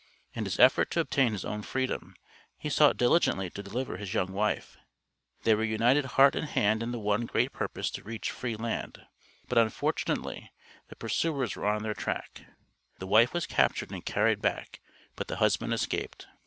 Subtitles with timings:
[0.33, 2.15] In his effort to obtain his own freedom
[2.57, 4.75] he sought diligently to deliver his young wife.
[5.43, 9.05] They were united heart and hand in the one great purpose to reach free land,
[9.47, 10.51] but unfortunately
[10.87, 12.41] the pursuers were on their track;
[12.97, 14.81] the wife was captured and carried back,
[15.15, 16.25] but the husband escaped.